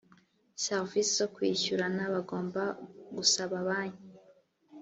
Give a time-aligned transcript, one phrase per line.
[0.63, 2.63] serivisi zo kwishyurana bagomba
[3.15, 4.05] gusaba banki